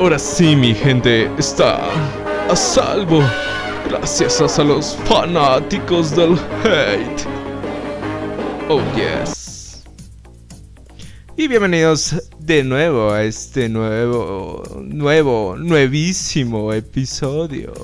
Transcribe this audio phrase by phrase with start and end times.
[0.00, 1.92] Ahora sí, mi gente está
[2.50, 3.22] a salvo.
[3.86, 7.26] Gracias a los fanáticos del hate.
[8.70, 9.84] Oh, yes.
[11.36, 17.74] Y bienvenidos de nuevo a este nuevo, nuevo, nuevísimo episodio.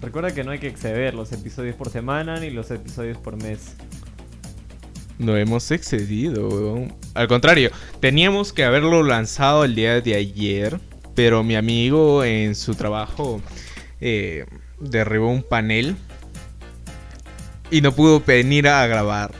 [0.00, 3.74] Recuerda que no hay que exceder los episodios por semana ni los episodios por mes.
[5.18, 6.94] No hemos excedido, weón.
[7.14, 10.80] Al contrario, teníamos que haberlo lanzado el día de ayer,
[11.22, 13.42] pero mi amigo en su trabajo
[14.00, 14.46] eh,
[14.78, 15.94] derribó un panel
[17.70, 19.30] y no pudo venir a grabar.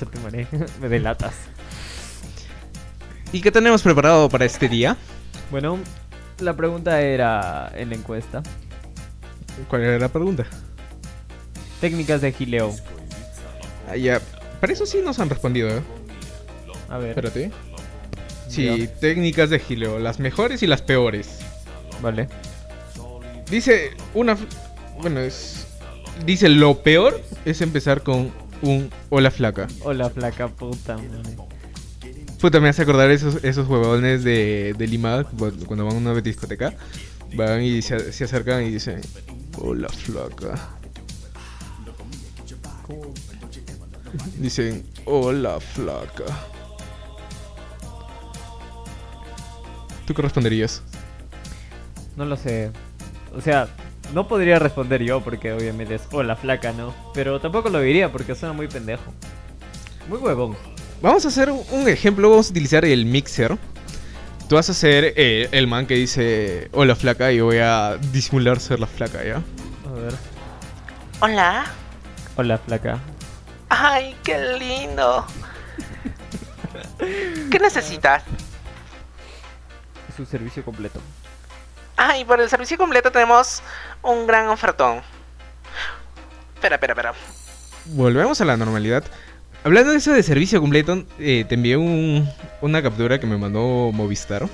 [0.80, 1.34] Me delatas.
[3.30, 4.96] ¿Y qué tenemos preparado para este día?
[5.52, 5.78] Bueno,
[6.40, 8.42] la pregunta era en la encuesta.
[9.68, 10.44] ¿Cuál era la pregunta?
[11.80, 12.74] Técnicas de gileo.
[13.88, 14.20] Ah, ya.
[14.60, 15.82] Para eso sí nos han respondido, ¿eh?
[16.88, 17.10] A ver.
[17.10, 17.52] Espérate.
[18.48, 21.38] Sí, técnicas de gileo, las mejores y las peores.
[22.02, 22.28] Vale.
[23.50, 24.36] Dice una.
[25.00, 25.66] Bueno, es.
[26.24, 29.68] Dice lo peor es empezar con un hola flaca.
[29.82, 30.96] Hola, flaca puta.
[30.96, 31.36] mané.
[32.40, 36.20] Puta, me hace acordar esos, esos huevones de, de Lima cu- cuando van a una
[36.20, 36.74] discoteca.
[37.34, 39.00] Van y se, se acercan y dicen:
[39.58, 40.54] Hola flaca.
[44.38, 46.24] Dicen: Hola flaca.
[50.08, 50.80] ¿Tú qué responderías?
[52.16, 52.70] No lo sé.
[53.36, 53.68] O sea,
[54.14, 56.94] no podría responder yo porque obviamente es hola, flaca, ¿no?
[57.12, 59.12] Pero tampoco lo diría porque suena muy pendejo.
[60.08, 60.56] Muy huevón.
[61.02, 63.58] Vamos a hacer un ejemplo, vamos a utilizar el mixer.
[64.48, 68.60] Tú vas a ser eh, el man que dice hola flaca y voy a disimular
[68.60, 69.42] ser la flaca, ¿ya?
[69.86, 70.14] A ver.
[71.20, 71.66] Hola.
[72.36, 72.98] Hola, flaca.
[73.68, 75.26] Ay, qué lindo.
[77.50, 78.22] ¿Qué necesitas?
[80.18, 81.00] Es un servicio completo.
[81.96, 83.62] Ay, por el servicio completo tenemos
[84.02, 85.00] un gran ofertón.
[86.56, 87.14] Espera, espera, espera.
[87.86, 89.04] Volvemos a la normalidad.
[89.62, 92.28] Hablando de eso de servicio completo, eh, te envié un-
[92.62, 94.48] una captura que me mandó Movistar.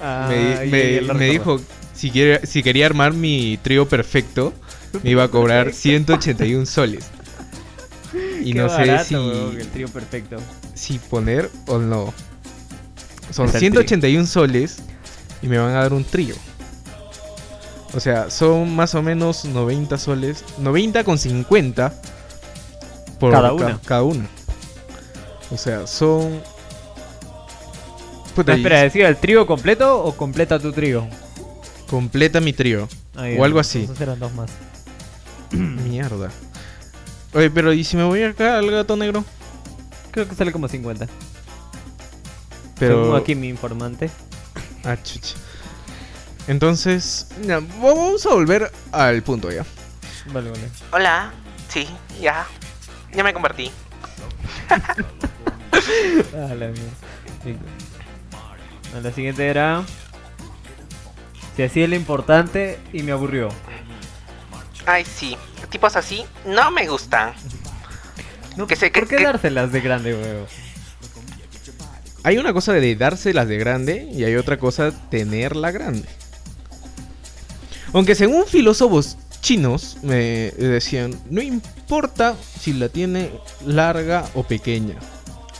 [0.00, 1.18] Ah, me y- y recordó.
[1.20, 1.60] dijo
[1.92, 4.54] si, quiere- si quería armar mi trío perfecto,
[5.02, 7.04] me iba a cobrar 181 soles.
[8.40, 10.36] Y Qué no barato, sé si, el trío perfecto.
[10.74, 12.14] si poner o no.
[13.32, 14.78] Son Está el 181 soles
[15.46, 16.34] y me van a dar un trío.
[17.94, 20.44] O sea, son más o menos 90 soles.
[20.58, 21.94] 90 con 50
[23.20, 23.80] por Cada ca- una.
[23.84, 24.26] cada una.
[25.52, 26.38] O sea, son.
[26.38, 26.42] No,
[28.34, 31.06] Puta, y espera, ¿decía el trío completo o completa tu trío?
[31.88, 32.88] completa mi trío.
[33.38, 33.88] O algo así.
[34.00, 34.50] Eran dos más.
[35.52, 36.30] Mierda.
[37.32, 39.24] Oye, pero ¿y si me voy acá al gato negro?
[40.10, 41.06] Creo que sale como 50.
[42.78, 43.04] Pero.
[43.04, 44.10] Según aquí mi informante.
[44.86, 45.34] Ah, chucha.
[46.48, 49.64] Entonces, ya, vamos a volver al punto ya.
[50.32, 50.70] Vale, vale.
[50.92, 51.32] Hola.
[51.68, 51.88] Sí,
[52.20, 52.46] ya.
[53.12, 53.70] Ya me convertí.
[56.34, 56.54] Ah,
[59.02, 59.84] la siguiente era.
[61.56, 63.48] Si hacía lo importante y me aburrió.
[64.86, 65.36] Ay, sí.
[65.70, 67.34] Tipos así no me gustan.
[68.56, 70.46] No, Que se- ¿Por que- qué que- dárselas de grande, huevo?
[72.26, 76.08] Hay una cosa de dárselas de grande y hay otra cosa tenerla grande.
[77.92, 83.30] Aunque según filósofos chinos me decían, no importa si la tiene
[83.64, 84.96] larga o pequeña,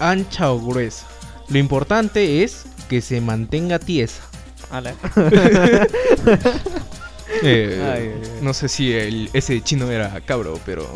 [0.00, 1.06] ancha o gruesa,
[1.48, 4.22] lo importante es que se mantenga tiesa.
[7.42, 8.38] Eh, Ay, ay, ay.
[8.40, 10.88] No sé si el- ese chino era cabro, pero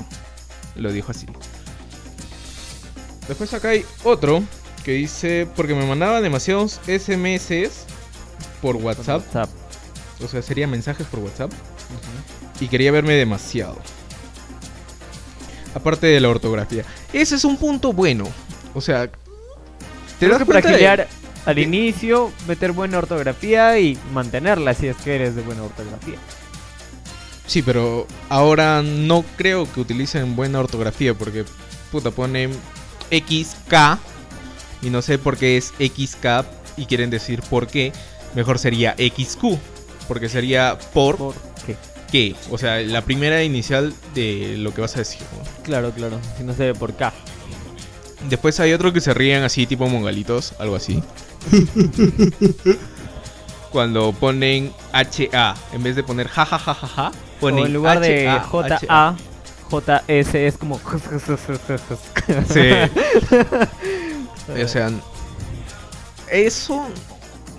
[0.75, 1.27] lo dijo así.
[3.29, 4.43] Después acá hay otro
[4.85, 7.85] que dice, porque me mandaba demasiados SMS
[8.63, 9.51] por WhatsApp, WhatsApp.
[10.25, 11.51] o sea, serían mensajes por WhatsApp,
[12.61, 13.77] y quería verme demasiado.
[15.75, 16.85] Aparte de la ortografía.
[17.13, 18.25] Ese es un punto bueno.
[18.75, 21.09] O sea, te Creo das que de- gilear
[21.47, 26.17] al inicio, meter buena ortografía y mantenerla si es que eres de buena ortografía.
[27.47, 31.45] Sí, pero ahora no creo que utilicen buena ortografía porque
[31.91, 32.53] puta ponen
[33.11, 33.99] XK
[34.83, 36.45] y no sé por qué es XK
[36.77, 37.93] y quieren decir por qué.
[38.35, 39.59] Mejor sería XQ
[40.09, 41.35] porque sería por ¿Por
[41.67, 41.77] qué?
[42.11, 42.35] qué.
[42.51, 45.23] O sea, la primera inicial de lo que vas a decir.
[45.37, 45.63] ¿no?
[45.63, 46.19] Claro, claro.
[46.37, 47.13] Si no sé por K.
[48.29, 51.03] Después hay otro que se ríen así tipo mongalitos, algo así.
[53.71, 59.17] Cuando ponen HA, en vez de poner jajajajaja, ponen o en lugar de JA,
[59.71, 60.81] JS es como.
[62.53, 62.71] Sí.
[64.55, 64.91] o sea,
[66.31, 66.87] eso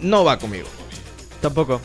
[0.02, 0.68] no va conmigo.
[1.42, 1.82] Tampoco.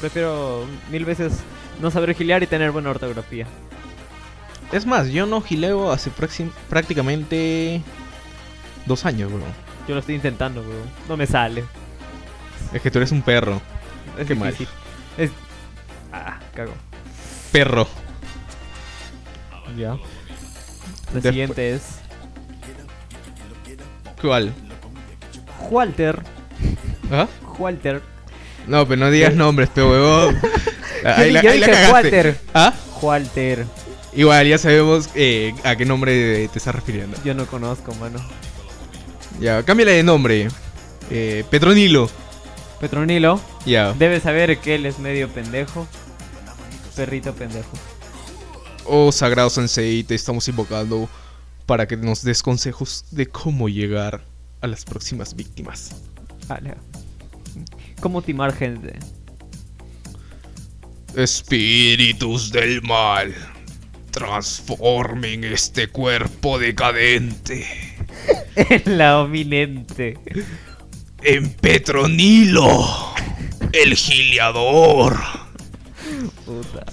[0.00, 1.32] Prefiero mil veces
[1.80, 3.46] no saber gilear y tener buena ortografía.
[4.72, 6.10] Es más, yo no gileo hace
[6.68, 7.82] prácticamente
[8.86, 9.42] dos años, bro.
[9.86, 10.88] Yo lo estoy intentando, weón.
[11.08, 11.64] No me sale.
[12.72, 13.60] Es que tú eres un perro.
[14.18, 14.50] Es Qué mal.
[14.50, 14.68] difícil.
[15.18, 15.30] Es...
[16.12, 16.72] Ah, cago.
[17.52, 17.86] Perro.
[19.76, 19.90] Ya.
[19.90, 19.96] La
[21.14, 21.82] Después- siguiente es...
[24.22, 24.54] ¿Cuál?
[25.70, 26.22] Walter.
[27.10, 27.26] ¿Ah?
[27.58, 28.00] Walter.
[28.66, 29.36] No, pero no digas ¿Qué?
[29.36, 30.38] nombres, pe huevón.
[31.04, 31.92] Ahí la, yo ahí la dije cagaste.
[31.92, 32.38] Walter.
[32.54, 32.72] ¿Ah?
[33.02, 33.66] Walter.
[34.14, 37.16] Igual, ya sabemos eh, a qué nombre te estás refiriendo.
[37.24, 38.20] Yo no conozco, mano.
[39.40, 40.48] Ya, cámbiale de nombre.
[41.10, 42.08] Eh, Petronilo.
[42.80, 43.40] Petronilo.
[43.66, 43.94] Ya.
[43.94, 45.88] Debe saber que él es medio pendejo.
[46.94, 47.70] Perrito pendejo.
[48.84, 51.08] Oh, sagrado sensei, te estamos invocando
[51.66, 54.24] para que nos des consejos de cómo llegar
[54.60, 55.90] a las próximas víctimas.
[58.00, 58.98] ¿Cómo timar gente?
[61.14, 63.34] Espíritus del mal,
[64.10, 67.66] transformen este cuerpo decadente
[68.56, 70.18] En la ominente.
[71.22, 73.12] en Petronilo,
[73.72, 75.16] el giliador.
[76.44, 76.84] Puta.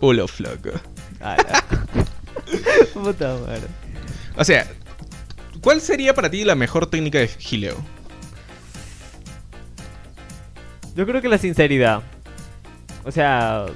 [0.00, 0.82] Hola, flaca.
[2.94, 3.62] Puta madre.
[4.36, 4.66] O sea,
[5.60, 7.76] ¿cuál sería para ti la mejor técnica de gileo?
[10.96, 12.02] Yo creo que la sinceridad.
[13.04, 13.66] O sea,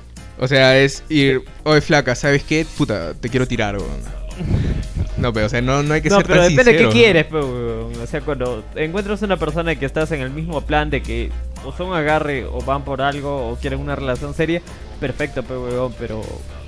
[0.40, 2.64] O sea, es ir, oye, flaca, ¿sabes qué?
[2.76, 4.18] Puta, te quiero tirar, weón.
[5.16, 6.88] No, pero, o sea, no, no hay que no, ser pero tan depende de qué
[6.90, 7.92] quieres, weón.
[8.00, 11.30] O sea, cuando encuentras una persona que estás en el mismo plan de que
[11.64, 14.62] o son agarre o van por algo o quieren una relación seria,
[15.00, 15.92] perfecto, weón.
[15.98, 16.22] Pero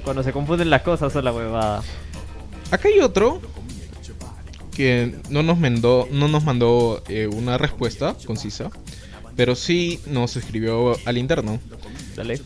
[0.04, 1.82] cuando se confunden las cosas son la huevada.
[2.70, 3.40] Acá hay otro
[4.74, 8.70] que no nos mandó, no nos mandó eh, una respuesta concisa,
[9.36, 11.58] pero sí nos escribió al interno.
[12.16, 12.40] Dale.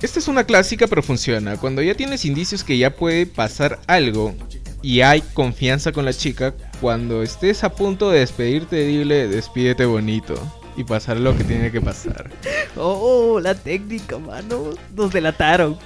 [0.00, 1.56] Esta es una clásica, pero funciona.
[1.56, 4.34] Cuando ya tienes indicios que ya puede pasar algo
[4.80, 10.34] y hay confianza con la chica, cuando estés a punto de despedirte, dile, despídete bonito.
[10.76, 12.30] Y pasar lo que tiene que pasar.
[12.80, 14.70] Oh, la técnica, mano.
[14.94, 15.76] Nos delataron.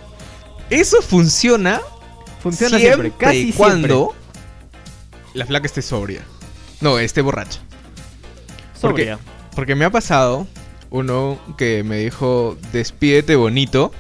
[0.73, 1.81] Eso funciona
[2.43, 4.15] Funciona siempre, siempre, casi y cuando
[5.35, 6.23] la flaca esté sobria.
[6.81, 7.61] No, esté borracha.
[7.61, 7.79] siempre.
[8.81, 9.19] porque- Sobria.
[9.55, 10.47] Porque me ha pasado
[10.91, 13.93] uno que me dijo, despídete bonito.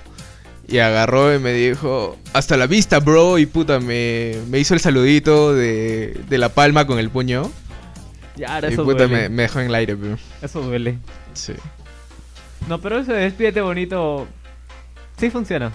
[0.66, 3.38] Y agarró y me dijo, hasta la vista, bro.
[3.38, 7.50] Y puta, me, me hizo el saludito de, de la palma con el puño.
[8.36, 9.28] Ya, ahora y eso puta, duele.
[9.28, 10.16] me, me dejó en el aire, bro.
[10.40, 10.98] Eso duele.
[11.34, 11.52] Sí.
[12.68, 14.26] No, pero eso de despídete bonito.
[15.18, 15.70] Sí funciona.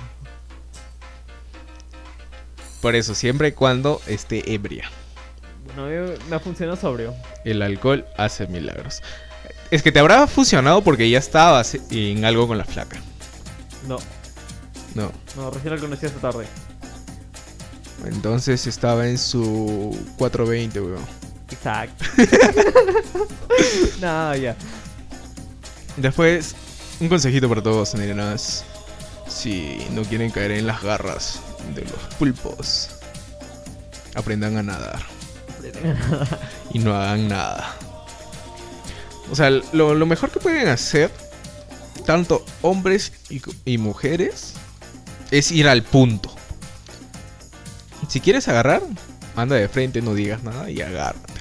[2.82, 4.90] Por eso, siempre y cuando esté ebria.
[5.76, 7.14] Bueno, me funcionó sobrio.
[7.44, 9.02] El alcohol hace milagros.
[9.72, 12.98] Es que te habrá funcionado porque ya estabas en algo con la flaca.
[13.88, 13.98] No,
[14.96, 15.12] No.
[15.36, 16.46] no, recién lo conocí esta tarde.
[18.06, 21.06] Entonces estaba en su 420, weón.
[21.50, 22.06] Exacto.
[24.02, 24.56] no, ya.
[25.98, 26.56] Después,
[27.00, 28.64] un consejito para todos, nenas.
[29.28, 31.42] Si no quieren caer en las garras
[31.74, 32.90] de los pulpos,
[34.16, 35.00] aprendan a nadar
[36.74, 37.76] y no hagan nada.
[39.32, 41.12] O sea, lo, lo mejor que pueden hacer,
[42.06, 44.54] tanto hombres y, y mujeres,
[45.32, 46.34] es ir al punto.
[48.08, 48.82] Si quieres agarrar,
[49.36, 51.34] anda de frente, no digas nada y agárrate.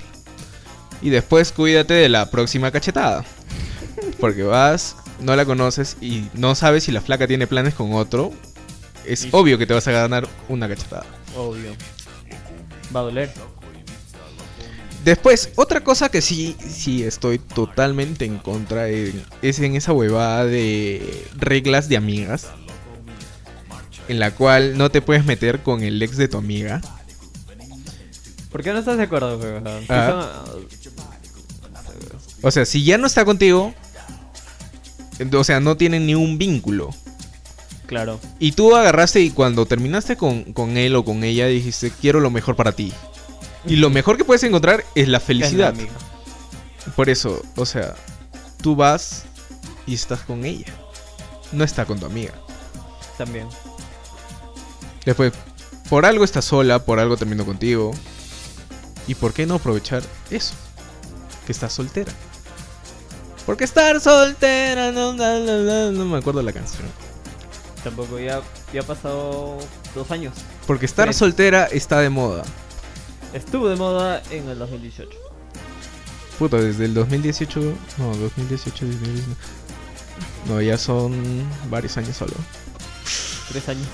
[1.03, 3.25] Y después cuídate de la próxima cachetada.
[4.19, 8.33] Porque vas, no la conoces y no sabes si la flaca tiene planes con otro.
[9.07, 11.05] Es obvio que te vas a ganar una cachetada.
[11.37, 11.73] Obvio.
[12.95, 13.33] Va a doler.
[15.05, 20.45] Después, otra cosa que sí, sí estoy totalmente en contra en- es en esa huevada
[20.45, 22.49] de reglas de amigas.
[24.09, 26.81] En la cual no te puedes meter con el ex de tu amiga.
[28.51, 29.39] ¿Por qué no estás de acuerdo,
[29.89, 30.45] Ah.
[32.43, 33.75] O sea, si ya no está contigo,
[35.33, 36.91] o sea, no tienen ni un vínculo.
[37.87, 38.21] Claro.
[38.39, 42.31] Y tú agarraste y cuando terminaste con, con él o con ella dijiste, quiero lo
[42.31, 42.93] mejor para ti.
[43.67, 45.73] Y lo mejor que puedes encontrar es la felicidad.
[45.73, 45.99] Es la amiga.
[46.95, 47.95] Por eso, o sea,
[48.63, 49.25] tú vas
[49.87, 50.73] y estás con ella.
[51.53, 52.35] No está con tu amiga.
[53.19, 53.49] También.
[55.05, 55.33] Después,
[55.89, 57.93] por algo estás sola, por algo terminó contigo.
[59.09, 60.55] ¿Y por qué no aprovechar eso?
[61.45, 62.13] Que estás soltera.
[63.47, 66.87] Porque estar soltera, no, no, no, no, no me acuerdo la canción.
[67.87, 69.59] Tampoco, ya, ya ha pasado
[69.95, 70.35] dos años.
[70.67, 71.19] Porque estar Tres.
[71.19, 72.43] soltera está de moda.
[73.33, 75.09] Estuvo de moda en el 2018.
[76.37, 77.61] Puta, desde el 2018.
[77.99, 79.37] No, 2018, 2019.
[80.49, 82.33] No, ya son varios años solo.
[83.51, 83.87] Tres años.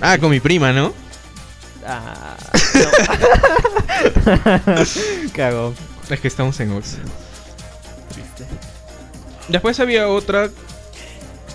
[0.00, 0.94] Ah, con mi prima, ¿no?
[1.86, 2.34] Ah,
[4.64, 4.74] no.
[5.34, 5.74] Cago.
[6.08, 6.96] Es que estamos en Ox.
[8.10, 8.46] Triste.
[9.48, 10.48] Después había otra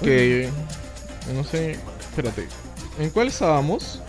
[0.04, 0.52] que...
[1.34, 1.80] No sé...
[2.00, 2.48] Espérate.
[3.00, 4.02] ¿En cuál estábamos?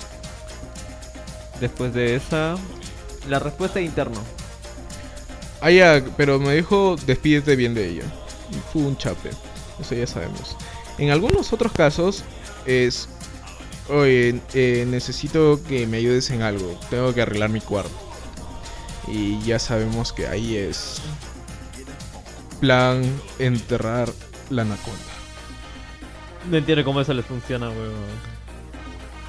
[1.61, 2.56] Después de esa,
[3.28, 4.20] la respuesta interno.
[5.61, 8.04] Ah, ya, pero me dijo despídete bien de ella.
[8.73, 9.30] Fue un chape.
[9.80, 10.56] Eso ya sabemos.
[10.99, 12.25] En algunos otros casos
[12.66, 13.08] es...
[13.88, 16.78] Oye, eh, necesito que me ayudes en algo.
[16.90, 17.90] Tengo que arreglar mi cuarto.
[19.08, 21.00] Y ya sabemos que ahí es...
[22.61, 23.02] Plan
[23.38, 24.12] enterrar
[24.50, 25.15] la anaconda.
[26.50, 28.37] No entiendo cómo eso les funciona, weón.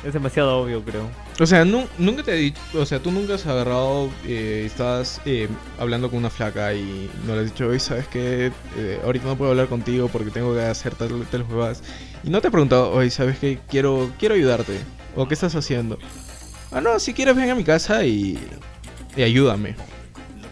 [0.05, 1.09] Es demasiado obvio, creo.
[1.39, 5.19] O sea, nu- nunca te he dicho, o sea, tú nunca has agarrado, eh, estás
[5.25, 5.47] eh,
[5.79, 8.51] hablando con una flaca y no le has dicho, oye, ¿sabes qué?
[8.77, 11.43] Eh, ahorita no puedo hablar contigo porque tengo que hacer tal, tal.
[12.23, 13.59] Y no te he preguntado, oye, ¿sabes qué?
[13.67, 14.77] Quiero, quiero ayudarte.
[15.15, 15.97] ¿O qué estás haciendo?
[16.71, 18.37] Ah, no, si quieres ven a mi casa y,
[19.15, 19.75] y ayúdame.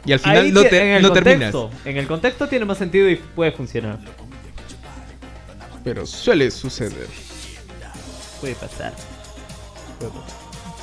[0.05, 1.51] Y al final Ahí no, te, en el no terminas.
[1.51, 3.99] contexto, En el contexto tiene más sentido y puede funcionar.
[5.85, 7.07] Pero suele suceder.
[8.41, 8.93] Puede pasar.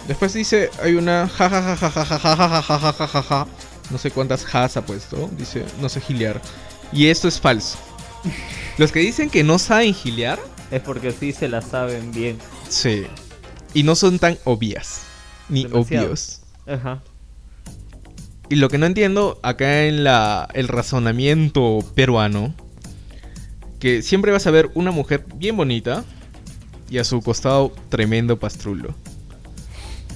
[0.08, 3.06] Después dice, hay una ja ja ja ja ja ja ja ja ja ja ja
[3.06, 3.46] ja ja.
[3.90, 5.28] No sé cuántas has ha puesto.
[5.36, 6.40] Dice, no sé gilear.
[6.92, 7.76] Y esto es falso.
[8.78, 10.38] Los que dicen que no saben gilear,
[10.70, 12.38] Es porque sí se la saben bien.
[12.68, 13.06] sí.
[13.74, 15.00] Y no son tan obvias.
[15.48, 16.06] Ni Demasiado.
[16.06, 16.40] obvios.
[16.66, 17.02] Ajá.
[18.50, 22.54] Y lo que no entiendo acá en la, el razonamiento peruano,
[23.82, 26.04] que siempre vas a ver una mujer bien bonita
[26.88, 28.94] y a su costado tremendo pastrulo.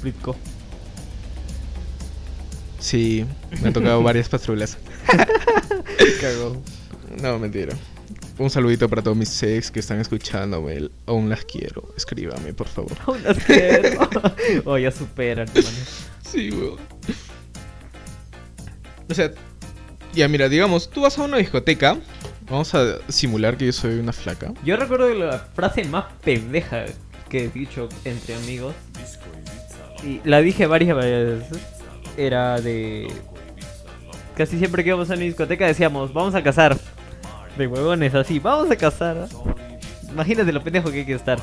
[0.00, 0.36] Fritco.
[2.78, 3.26] Sí,
[3.60, 4.78] me han tocado varias pastrulas.
[6.20, 6.62] Cagó.
[7.20, 7.74] No, mentira.
[8.38, 10.88] Un saludito para todos mis ex que están escuchándome.
[11.04, 11.92] Aún las quiero.
[11.96, 12.96] Escríbame, por favor.
[13.04, 14.08] Aún las quiero.
[14.64, 15.76] oh, ya superan, hermano.
[16.30, 16.78] Sí, weón.
[19.10, 19.32] O sea,
[20.14, 21.98] ya mira, digamos, tú vas a una discoteca.
[22.48, 24.52] Vamos a simular que yo soy una flaca.
[24.64, 26.84] Yo recuerdo la frase más pendeja
[27.28, 28.74] que he dicho entre amigos,
[30.04, 31.58] y la dije varias veces,
[32.16, 33.08] era de...
[34.36, 36.76] Casi siempre que íbamos a una discoteca decíamos, vamos a cazar.
[37.56, 39.28] De huevones así, vamos a cazar.
[40.08, 41.38] Imagínate lo pendejo que hay que estar.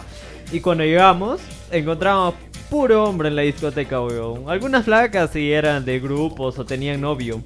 [0.52, 1.42] Y cuando llegamos,
[1.72, 2.36] encontramos
[2.70, 4.48] puro hombre en la discoteca, weón.
[4.48, 7.42] Algunas flacas sí eran de grupos o tenían novio.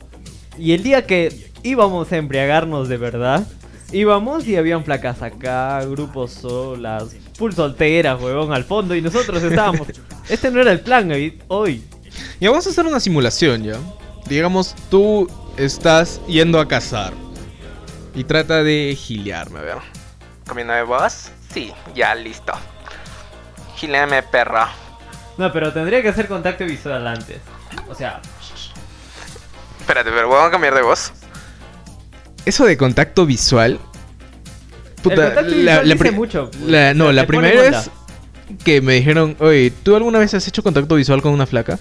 [0.57, 3.45] Y el día que íbamos a embriagarnos de verdad,
[3.91, 8.95] íbamos y habían flacas acá, grupos solas, full solteras, weón, al fondo.
[8.95, 9.87] Y nosotros estábamos.
[10.29, 11.41] Este no era el plan hoy.
[11.47, 11.81] hoy.
[12.41, 13.77] Ya vamos a hacer una simulación, ya.
[14.27, 17.13] Digamos, tú estás yendo a cazar.
[18.13, 19.77] Y trata de gilearme, a ver.
[20.45, 21.31] ¿Comiendo de voz?
[21.53, 22.51] Sí, ya listo.
[23.77, 24.67] Gileame, perra.
[25.37, 27.37] No, pero tendría que hacer contacto visual antes.
[27.87, 28.19] O sea,
[29.87, 31.13] Espérate, pero ¿vamos a cambiar de voz?
[32.47, 33.79] Eso de contacto visual.
[34.97, 36.51] el contacto visual dice pri- mucho.
[36.65, 37.89] la- no, la primera vez
[38.63, 41.77] que me dijeron, oye, ¿tú alguna vez has hecho contacto visual con una flaca?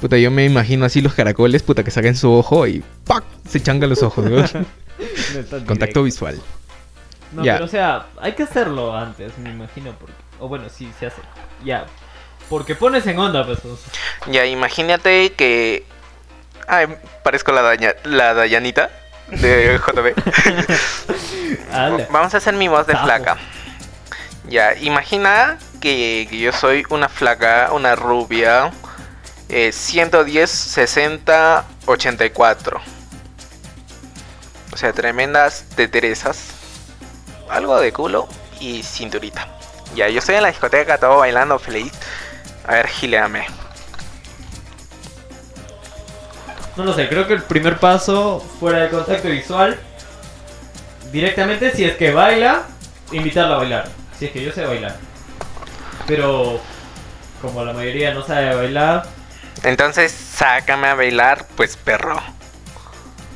[0.00, 3.24] Puta, yo me imagino así los caracoles, puta, que saquen su ojo y ¡pac!
[3.48, 4.24] Se changan los ojos.
[4.24, 4.36] No
[5.50, 6.02] Contacto directo.
[6.02, 6.40] visual.
[7.32, 9.94] No, pero o sea, hay que hacerlo antes, me imagino.
[9.98, 10.14] Porque...
[10.40, 11.20] O bueno, sí, se hace.
[11.64, 11.86] Ya.
[12.48, 13.58] Porque pones en onda, pues.
[14.30, 15.84] Ya, imagínate que.
[16.66, 16.86] Ay,
[17.22, 17.94] parezco la, daña...
[18.04, 18.90] la Dayanita
[19.30, 20.14] de JB.
[22.10, 23.36] Vamos a hacer mi voz de flaca.
[24.48, 28.72] Ya, imagina que, que yo soy una flaca, una rubia.
[29.48, 32.80] eh, 110, 60, 84.
[34.72, 36.50] O sea, tremendas teteresas.
[37.48, 38.28] Algo de culo
[38.60, 39.48] y cinturita.
[39.94, 41.92] Ya, yo estoy en la discoteca, todo bailando feliz.
[42.66, 43.46] A ver, gileame.
[46.76, 49.78] No lo sé, creo que el primer paso fuera del contacto visual.
[51.12, 52.62] Directamente, si es que baila,
[53.12, 53.88] invitarla a bailar.
[54.18, 54.96] Si es que yo sé bailar.
[56.06, 56.60] Pero
[57.42, 59.04] como la mayoría no sabe bailar,
[59.62, 62.16] Entonces, sácame a bailar, pues perro.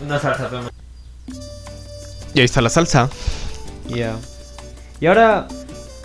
[0.02, 0.48] una salsa.
[0.48, 0.70] pero-
[2.32, 3.10] Y ahí está la salsa.
[3.88, 4.16] Ya.
[5.00, 5.46] Y ahora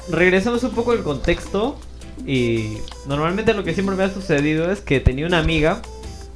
[0.09, 1.79] regresamos un poco al contexto.
[2.25, 5.81] Y normalmente lo que siempre me ha sucedido es que tenía una amiga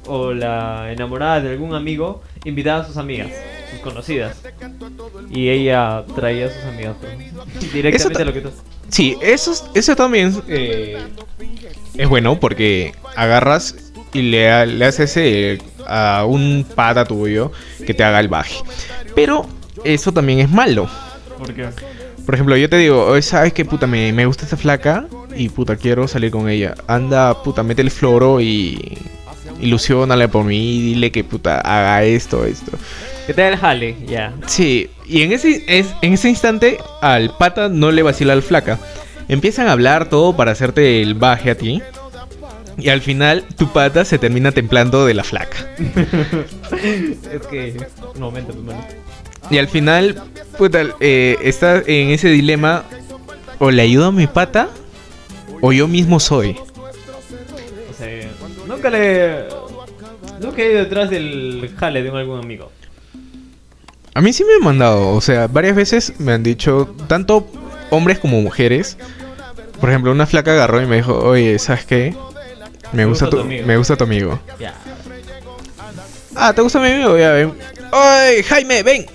[0.06, 3.30] o la enamorada de algún amigo invitaba a sus amigas,
[3.70, 4.36] sus conocidas.
[5.30, 6.96] Y ella traía a sus amigas.
[7.00, 7.72] pues.
[7.72, 8.50] Directamente ta- lo que tú.
[8.88, 10.98] Sí, eso, es- eso también eh,
[11.94, 13.74] es bueno porque agarras
[14.12, 17.50] y le, le haces eh, a un pata tuyo
[17.86, 18.56] que te haga el baje.
[19.14, 19.46] Pero
[19.84, 20.88] eso también es malo.
[21.38, 21.66] Porque
[22.24, 23.86] Por ejemplo, yo te digo, "Oye, ¿sabes qué puta?
[23.86, 25.06] Me, me gusta esta flaca
[25.36, 26.74] y puta, quiero salir con ella.
[26.86, 28.96] Anda, puta, mete el floro y
[29.64, 32.72] ilusionale por mí y dile que puta haga esto, esto.
[33.26, 34.32] que te da el jale, ya.
[34.46, 38.78] Sí, y en ese, es, en ese instante al pata no le vacila al flaca.
[39.28, 41.82] Empiezan a hablar todo para hacerte el baje a ti.
[42.76, 45.56] Y al final tu pata se termina templando de la flaca.
[47.32, 47.76] Es que.
[48.14, 48.84] Un momento, pues, mano.
[49.50, 50.22] Y al final,
[50.58, 52.84] puta, eh, está en ese dilema.
[53.60, 54.68] O le ayudo a mi pata,
[55.60, 56.56] o yo mismo soy.
[57.88, 58.28] O sea,
[58.66, 59.44] nunca le.
[60.40, 62.70] Nunca he ido detrás del jale de algún amigo.
[64.14, 67.46] A mí sí me han mandado, o sea, varias veces me han dicho, tanto
[67.90, 68.96] hombres como mujeres.
[69.80, 72.14] Por ejemplo, una flaca agarró y me dijo, oye, ¿sabes qué?
[72.92, 73.66] Me gusta, tu, amigo".
[73.66, 74.38] me gusta tu amigo.
[74.58, 74.74] Ya.
[76.36, 77.18] Ah, ¿te gusta mi amigo?
[77.18, 77.52] Ya ven.
[77.92, 79.06] ¡Oye, Jaime, ven!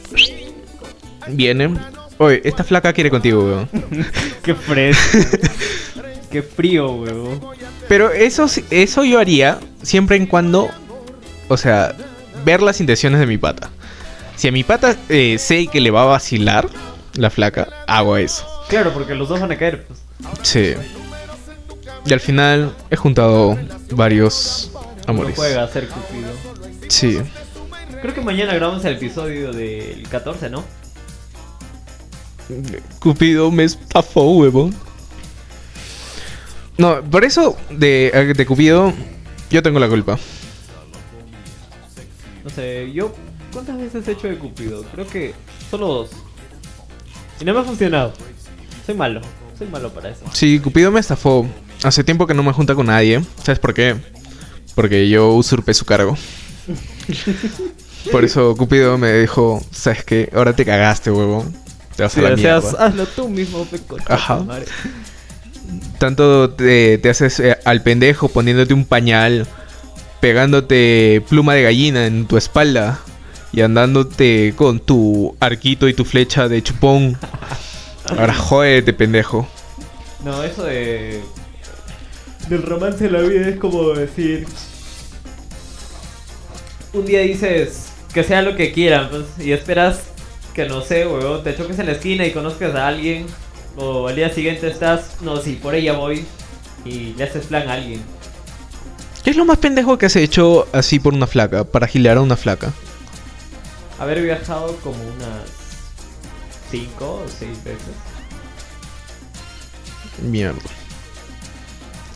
[1.30, 1.76] Viene.
[2.18, 3.70] Oye, esta flaca quiere contigo, weón.
[4.44, 5.18] Qué fresco.
[6.30, 7.40] Qué frío, weón.
[7.88, 10.70] Pero eso, eso yo haría siempre en cuando,
[11.50, 11.94] o sea,
[12.46, 13.70] ver las intenciones de mi pata.
[14.38, 16.70] Si a mi pata eh, sé que le va a vacilar
[17.16, 18.48] la flaca, hago eso.
[18.70, 20.00] Claro, porque los dos van a caer, pues.
[20.44, 20.76] Sí.
[22.06, 23.58] Y al final he juntado
[23.92, 24.72] varios
[25.08, 25.36] amores.
[25.36, 26.32] juega a ser Cupido.
[26.88, 27.20] Sí.
[28.02, 30.64] Creo que mañana grabamos el episodio del 14, ¿no?
[33.00, 34.74] Cupido me estafó, huevón.
[36.78, 38.94] No, por eso de, de Cupido
[39.50, 40.18] yo tengo la culpa.
[42.60, 43.14] Sé, yo.
[43.54, 44.84] ¿Cuántas veces he hecho de Cupido?
[44.92, 45.34] Creo que
[45.72, 46.10] solo dos.
[47.40, 48.12] Y no me ha funcionado.
[48.86, 49.22] Soy malo.
[49.58, 50.26] Soy malo para eso.
[50.34, 51.48] Sí, Cupido me estafó.
[51.84, 53.22] Hace tiempo que no me junta con nadie.
[53.42, 53.96] ¿Sabes por qué?
[54.76, 56.18] Porque yo usurpé su cargo.
[58.12, 60.30] Por eso Cupido me dijo, ¿sabes qué?
[60.34, 61.54] Ahora te cagaste, huevón.
[61.96, 62.86] Te vas a la mierda.
[62.86, 63.98] hazlo tú mismo, peco.
[64.08, 64.46] Ajá.
[65.98, 69.48] Tanto te, te haces eh, al pendejo poniéndote un pañal,
[70.20, 73.00] pegándote pluma de gallina en tu espalda
[73.52, 77.18] y andándote con tu arquito y tu flecha de chupón.
[78.10, 79.48] Ahora jódete, pendejo.
[80.24, 81.22] No, eso de.
[82.50, 84.48] Del romance de la vida es como decir.
[86.94, 90.02] Un día dices que sea lo que quieran, pues, y esperas
[90.56, 93.28] que no sé, weón, te choques en la esquina y conozcas a alguien.
[93.78, 96.26] O al día siguiente estás, no, sí, por ella voy.
[96.84, 98.02] Y le haces plan a alguien.
[99.24, 101.64] ¿Qué es lo más pendejo que has hecho así por una flaca?
[101.64, 102.72] Para gilear a una flaca.
[104.00, 105.50] Haber viajado como unas
[106.72, 107.80] 5 o 6 veces.
[110.22, 110.60] Mierda.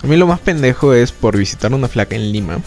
[0.02, 2.60] A mí lo más pendejo es por visitar una flaca en Lima.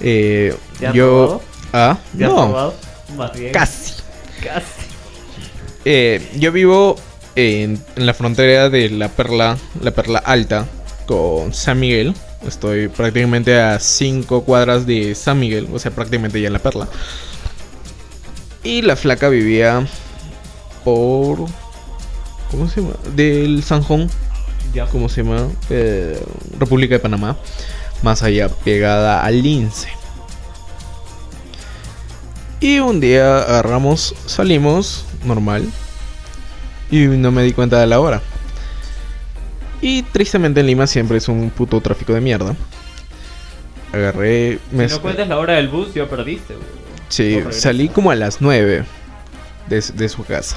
[0.00, 1.06] Eh, ¿Te yo.
[1.26, 1.42] robado?
[1.72, 2.46] Ah, ¿Te has no.
[2.48, 2.74] robado?
[3.16, 3.52] Más bien.
[3.52, 3.94] Casi.
[4.42, 4.66] Casi.
[5.84, 6.96] Eh, yo vivo
[7.34, 10.66] en, en la frontera de la perla, la perla alta,
[11.06, 12.14] con San Miguel.
[12.46, 16.88] Estoy prácticamente a 5 cuadras de San Miguel, o sea, prácticamente ya en la perla.
[18.64, 19.86] Y la flaca vivía
[20.84, 21.46] por.
[22.50, 22.94] ¿Cómo se llama?
[23.14, 24.10] Del Sanjón,
[24.74, 24.86] Ya.
[24.86, 25.48] ¿cómo se llama?
[25.70, 26.22] Eh,
[26.58, 27.36] República de Panamá.
[28.02, 29.88] Más allá, pegada al lince.
[32.60, 35.68] Y un día agarramos, salimos, normal.
[36.90, 38.22] Y no me di cuenta de la hora.
[39.82, 42.54] Y tristemente en Lima siempre es un puto tráfico de mierda.
[43.92, 44.58] Agarré.
[44.70, 46.64] me- Si no cuentas la hora del bus, ya perdiste, weón.
[47.08, 48.84] Sí, No salí como a las 9
[49.68, 50.56] de, su- de su casa.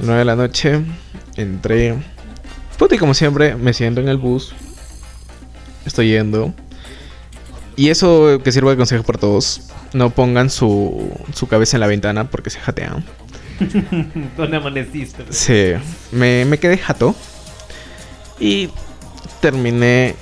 [0.00, 0.80] 9 de la noche,
[1.36, 1.94] entré.
[2.78, 4.54] Puta, y como siempre, me siento en el bus.
[5.84, 6.54] Estoy yendo.
[7.76, 9.68] Y eso que sirva de consejo para todos.
[9.92, 13.04] No pongan su, su cabeza en la ventana porque se jatean.
[14.36, 15.24] ¿Dónde amaneciste?
[15.30, 15.72] Sí,
[16.10, 17.14] me, me quedé jato.
[18.38, 18.70] Y
[19.40, 20.14] terminé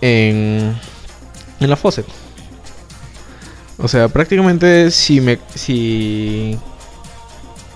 [0.00, 0.76] en,
[1.60, 2.06] en la Fawcett.
[3.78, 5.38] O sea, prácticamente si me.
[5.54, 6.58] Si.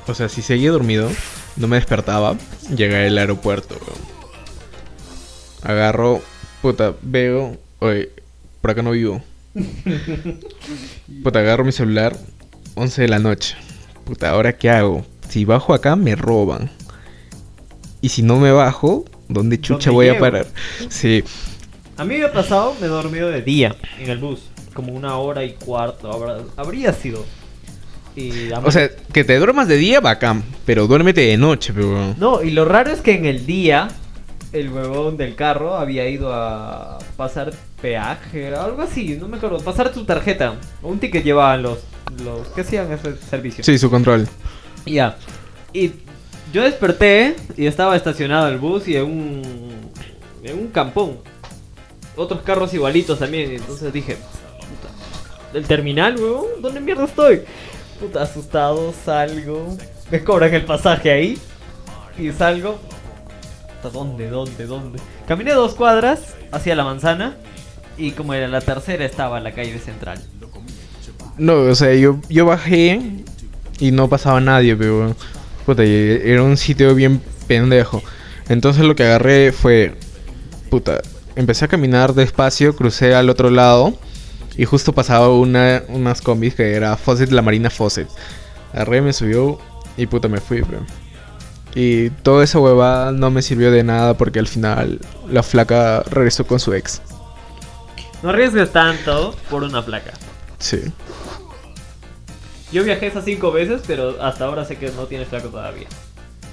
[0.07, 1.09] O sea, si seguía dormido,
[1.57, 2.37] no me despertaba,
[2.75, 3.77] llegué al aeropuerto.
[5.63, 6.23] Agarro,
[6.63, 7.57] puta, veo.
[7.81, 8.11] Oye,
[8.61, 9.23] por acá no vivo.
[11.23, 12.17] Puta, agarro mi celular,
[12.75, 13.57] 11 de la noche.
[14.05, 15.05] Puta, ¿ahora qué hago?
[15.29, 16.71] Si bajo acá, me roban.
[18.01, 20.47] Y si no me bajo, ¿dónde chucha ¿Dónde voy a parar?
[20.89, 21.23] Sí,
[21.97, 24.41] A mí me ha pasado, me he dormido de día en el bus.
[24.75, 27.25] Como una hora y cuarto, habrá- habría sido.
[28.17, 30.43] Y o sea, que te duermas de día, bacán.
[30.67, 32.15] Pero duérmete de noche, pero.
[32.19, 33.89] No, y lo raro es que en el día
[34.53, 39.93] el huevón del carro había ido a pasar peaje, algo así, no me acuerdo, pasar
[39.95, 40.55] su tarjeta.
[40.83, 41.79] Un ticket llevaban los,
[42.25, 43.63] los que hacían ese servicio.
[43.63, 44.27] Sí, su control.
[44.87, 45.17] Ya.
[45.73, 45.93] Y
[46.53, 49.43] yo desperté y estaba estacionado el bus y en un,
[50.43, 51.19] en un campón.
[52.17, 53.53] Otros carros igualitos también.
[53.53, 54.17] Entonces dije,
[54.59, 56.61] puta, ¿el terminal, weón?
[56.61, 57.43] ¿Dónde mierda estoy?
[58.01, 59.77] Puta, asustado, salgo.
[60.11, 61.39] Me cobran el pasaje ahí.
[62.19, 62.79] Y salgo.
[63.77, 64.99] ¿Hasta dónde, dónde, dónde?
[65.27, 67.37] Caminé dos cuadras hacia la manzana.
[67.97, 70.21] Y como era la tercera, estaba la calle central.
[71.39, 73.01] No, o sea, yo, yo bajé
[73.79, 75.15] y no pasaba nadie, pero
[75.71, 78.03] puta, y era un sitio bien pendejo.
[78.49, 79.95] Entonces lo que agarré fue,
[80.69, 81.01] puta,
[81.37, 83.97] empecé a caminar despacio, crucé al otro lado
[84.57, 88.09] y justo pasaba una, unas combis que era Fawcett, la Marina Fawcett.
[88.73, 89.61] Agarré, me subió
[89.97, 90.81] y puta, me fui, bro.
[91.77, 94.99] Y toda esa huevada no me sirvió de nada porque al final
[95.31, 97.01] la flaca regresó con su ex.
[98.25, 100.15] No arriesgues tanto por una placa.
[100.59, 100.83] Sí.
[102.73, 105.89] Yo viajé esas cinco veces, pero hasta ahora sé que no tiene flaco todavía.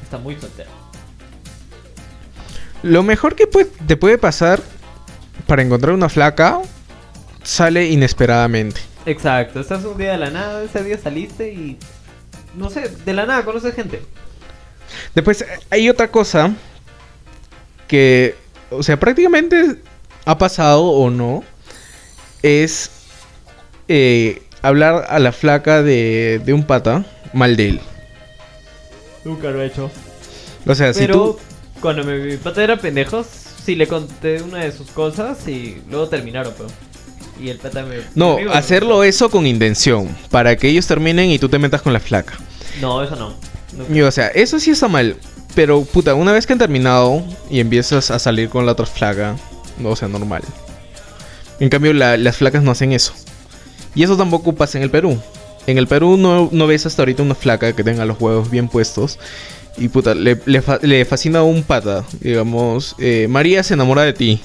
[0.02, 0.70] Está muy soltero.
[2.84, 4.62] Lo mejor que te puede pasar
[5.46, 6.62] para encontrar una flaca
[7.44, 8.82] sale inesperadamente.
[9.06, 11.78] Exacto, estás un día de la nada, ese día saliste y.
[12.56, 14.02] No sé, de la nada conoces gente.
[15.14, 16.54] Después hay otra cosa
[17.88, 18.36] que,
[18.70, 19.82] o sea, prácticamente
[20.26, 21.44] ha pasado o no,
[22.42, 22.92] es
[23.88, 27.82] eh, hablar a la flaca de, de un pata mal de él.
[29.24, 29.92] Nunca lo he hecho.
[30.66, 31.40] O sea, si Pero tú...
[31.82, 33.26] cuando mi pata era pendejo,
[33.64, 36.70] sí le conté una de sus cosas y luego terminaron, pero.
[37.40, 37.98] Y el pata me.
[38.16, 41.94] No, me hacerlo eso con intención, para que ellos terminen y tú te metas con
[41.94, 42.34] la flaca.
[42.82, 43.36] No, eso no.
[43.78, 43.94] Nunca.
[43.94, 45.18] Y, o sea, eso sí está mal.
[45.54, 49.36] Pero, puta, una vez que han terminado y empiezas a salir con la otra flaca,
[49.80, 50.44] no, o sea, normal.
[51.60, 53.14] En cambio, la- las flacas no hacen eso.
[53.98, 55.20] Y eso tampoco pasa en el Perú.
[55.66, 58.70] En el Perú no, no ves hasta ahorita una flaca que tenga los huevos bien
[58.70, 59.18] puestos.
[59.76, 62.06] Y puta, le, le fa- le fascina un pata.
[62.22, 64.40] Digamos, eh, María se enamora de ti.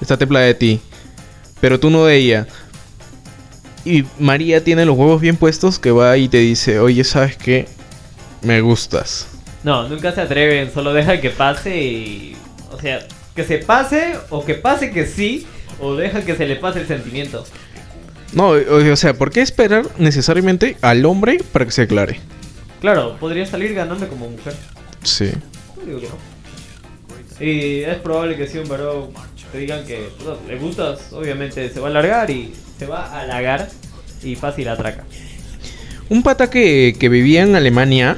[0.00, 0.80] Está templada de ti.
[1.60, 2.46] Pero tú no de ella.
[3.84, 7.66] Y María tiene los huevos bien puestos que va y te dice, oye, ¿sabes qué?
[8.42, 9.26] Me gustas.
[9.64, 12.36] No, nunca se atreven, solo deja que pase y.
[12.70, 13.00] O sea,
[13.34, 15.46] que se pase o que pase que sí,
[15.80, 17.44] o deja que se le pase el sentimiento.
[18.32, 22.20] No, o, o sea, ¿por qué esperar necesariamente al hombre para que se aclare?
[22.80, 24.54] Claro, podría salir ganando como mujer.
[25.02, 25.30] Sí.
[25.76, 27.46] No digo que no.
[27.46, 29.10] Y es probable que si un varón
[29.50, 33.20] te digan que puta, le gustas, obviamente se va a alargar y se va a
[33.20, 33.68] halagar
[34.22, 35.04] y fácil atraca.
[36.08, 38.16] Un pata que, que vivía en Alemania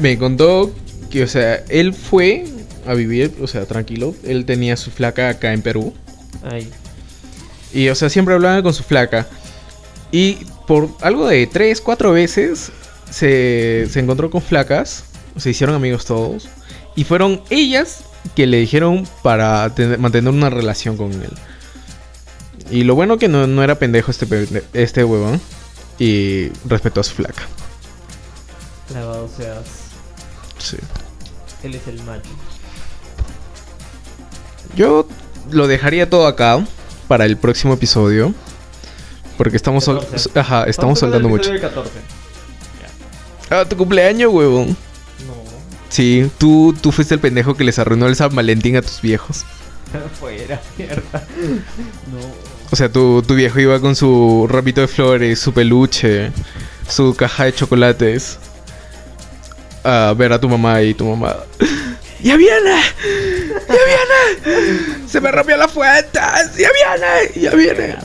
[0.00, 0.72] me contó
[1.10, 2.44] que, o sea, él fue
[2.86, 4.14] a vivir, o sea, tranquilo.
[4.24, 5.92] Él tenía su flaca acá en Perú.
[6.42, 6.68] Ay.
[7.72, 9.26] Y, o sea, siempre hablaba con su flaca.
[10.12, 12.72] Y por algo de tres, cuatro veces
[13.10, 15.04] se, se encontró con flacas.
[15.36, 16.48] Se hicieron amigos todos.
[16.96, 18.00] Y fueron ellas
[18.34, 21.32] que le dijeron para tener- mantener una relación con él.
[22.70, 25.40] Y lo bueno que no, no era pendejo este, este huevón.
[25.98, 27.42] Y respetó a su flaca.
[28.88, 29.64] Clavado seas.
[30.58, 30.76] Sí.
[31.62, 32.30] Él es el macho.
[34.76, 35.06] Yo
[35.50, 36.64] lo dejaría todo acá
[37.10, 38.32] para el próximo episodio.
[39.36, 40.30] Porque estamos, sol- 14.
[40.38, 41.50] ajá, estamos soltando mucho.
[41.50, 41.90] episodio 14.
[43.50, 44.68] Ah, tu cumpleaños, huevón.
[44.68, 45.34] No.
[45.88, 49.44] Sí, tú, tú fuiste el pendejo que les arruinó el San Valentín a tus viejos.
[50.20, 51.26] Fuera, mierda.
[52.12, 52.20] No.
[52.70, 56.30] O sea, tu, tu viejo iba con su rapito de flores, su peluche,
[56.88, 58.38] su caja de chocolates
[59.82, 61.34] a ver a tu mamá y tu mamá.
[62.22, 62.76] ¡Ya viene!
[63.68, 63.74] ¡Ya
[64.46, 65.08] viene!
[65.08, 66.18] ¡Se me rompió la fuente!
[66.58, 67.40] ¡Ya viene!
[67.40, 67.96] ¡Ya viene!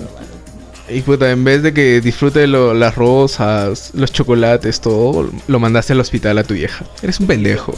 [0.88, 5.94] Y puta, en vez de que disfrute lo- las rosas, los chocolates, todo, lo mandaste
[5.94, 6.86] al hospital a tu vieja.
[7.02, 7.74] Eres un pendejo.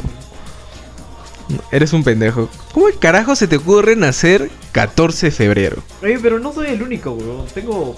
[1.71, 2.49] Eres un pendejo.
[2.73, 5.77] ¿Cómo el carajo se te ocurre nacer 14 de febrero?
[6.03, 7.47] Oye, pero no soy el único, weón.
[7.53, 7.95] Tengo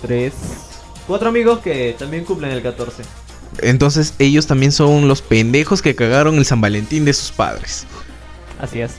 [0.00, 0.32] tres,
[1.06, 3.02] cuatro amigos que también cumplen el 14.
[3.60, 7.86] Entonces ellos también son los pendejos que cagaron el San Valentín de sus padres.
[8.60, 8.92] Así es.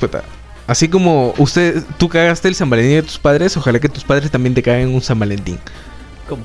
[0.00, 0.22] Puta.
[0.66, 4.30] Así como usted, tú cagaste el San Valentín de tus padres, ojalá que tus padres
[4.30, 5.58] también te caguen un San Valentín.
[6.28, 6.42] ¿Cómo?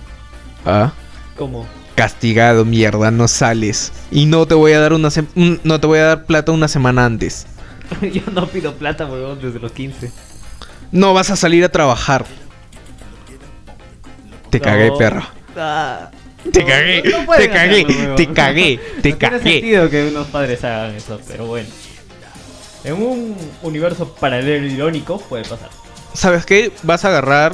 [0.65, 0.91] Ah.
[1.37, 1.67] ¿Cómo?
[1.95, 3.91] Castigado, mierda, no sales.
[4.11, 6.67] Y no te voy a dar una un- no te voy a dar plata una
[6.67, 7.45] semana antes.
[8.01, 10.11] Yo no pido plata, weón, desde los 15.
[10.91, 12.25] No vas a salir a trabajar.
[14.49, 14.97] Te cagué, No.
[14.97, 15.23] perro.
[15.57, 16.11] Ah.
[16.51, 19.51] Te cagué, no- no pueden te cagué, hacerlo, te cagué, te no tiene cagué.
[19.53, 21.67] sentido que unos padres hagan eso, pero bueno.
[22.83, 25.69] En un universo paralelo irónico puede pasar.
[26.13, 26.71] ¿Sabes qué?
[26.83, 27.53] Vas a agarrar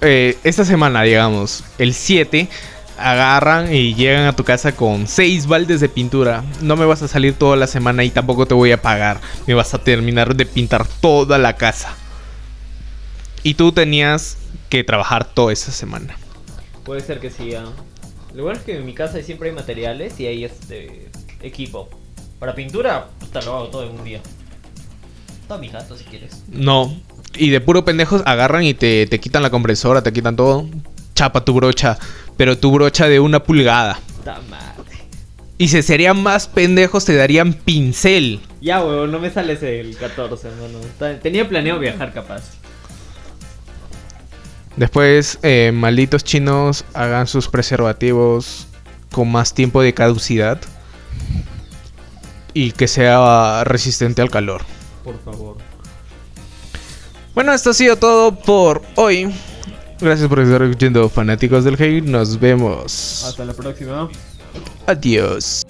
[0.00, 2.48] eh, esta semana, digamos, el 7,
[2.98, 6.42] agarran y llegan a tu casa con seis baldes de pintura.
[6.62, 9.20] No me vas a salir toda la semana y tampoco te voy a pagar.
[9.46, 11.94] Me vas a terminar de pintar toda la casa.
[13.42, 14.36] Y tú tenías
[14.68, 16.16] que trabajar toda esa semana.
[16.84, 17.54] Puede ser que sí.
[17.54, 17.66] ah.
[18.34, 21.88] Lo bueno es que en mi casa siempre hay materiales y hay este equipo.
[22.38, 24.20] Para pintura, puta, lo hago todo en un día.
[25.48, 26.42] Todo mi gato si quieres.
[26.48, 26.94] No.
[27.36, 30.66] Y de puro pendejos agarran y te, te quitan la compresora, te quitan todo.
[31.14, 31.98] Chapa tu brocha.
[32.36, 34.00] Pero tu brocha de una pulgada.
[34.16, 34.98] Puta madre.
[35.56, 38.40] Y si serían más pendejos, te darían pincel.
[38.60, 40.80] Ya, huevón, no me sales el 14, hermano.
[41.22, 42.42] Tenía planeado viajar capaz.
[44.76, 48.66] Después, eh, malditos chinos hagan sus preservativos
[49.12, 50.60] con más tiempo de caducidad.
[52.52, 54.62] Y que sea resistente al calor.
[55.02, 55.56] Por favor.
[57.34, 59.34] Bueno, esto ha sido todo por hoy.
[60.00, 62.04] Gracias por estar escuchando, fanáticos del hate.
[62.04, 63.24] Nos vemos.
[63.24, 64.08] Hasta la próxima.
[64.86, 65.64] Adiós.